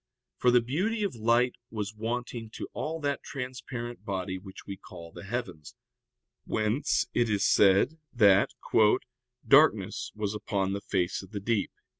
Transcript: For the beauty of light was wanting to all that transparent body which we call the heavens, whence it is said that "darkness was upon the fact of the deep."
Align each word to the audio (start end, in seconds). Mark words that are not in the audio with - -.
For 0.39 0.49
the 0.49 0.61
beauty 0.61 1.03
of 1.03 1.13
light 1.13 1.57
was 1.69 1.93
wanting 1.93 2.49
to 2.55 2.67
all 2.73 2.99
that 3.01 3.21
transparent 3.21 4.03
body 4.03 4.39
which 4.39 4.65
we 4.65 4.75
call 4.75 5.11
the 5.11 5.23
heavens, 5.25 5.75
whence 6.43 7.05
it 7.13 7.29
is 7.29 7.45
said 7.47 7.99
that 8.11 8.49
"darkness 9.47 10.11
was 10.15 10.33
upon 10.33 10.73
the 10.73 10.81
fact 10.81 11.21
of 11.21 11.29
the 11.29 11.39
deep." 11.39 11.69